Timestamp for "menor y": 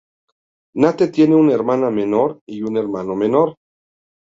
1.91-2.63